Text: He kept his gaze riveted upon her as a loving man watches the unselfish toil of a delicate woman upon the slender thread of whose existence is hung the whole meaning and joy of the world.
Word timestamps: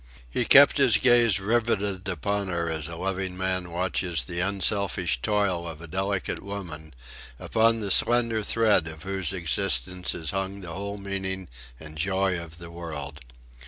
He 0.27 0.45
kept 0.45 0.77
his 0.79 0.97
gaze 0.97 1.39
riveted 1.39 2.09
upon 2.09 2.47
her 2.47 2.67
as 2.71 2.87
a 2.87 2.95
loving 2.95 3.37
man 3.37 3.69
watches 3.69 4.23
the 4.23 4.39
unselfish 4.39 5.21
toil 5.21 5.67
of 5.67 5.79
a 5.79 5.85
delicate 5.85 6.41
woman 6.41 6.95
upon 7.37 7.81
the 7.81 7.91
slender 7.91 8.41
thread 8.41 8.87
of 8.87 9.03
whose 9.03 9.31
existence 9.31 10.15
is 10.15 10.31
hung 10.31 10.61
the 10.61 10.73
whole 10.73 10.97
meaning 10.97 11.49
and 11.79 11.99
joy 11.99 12.39
of 12.41 12.57
the 12.57 12.71
world. 12.71 13.19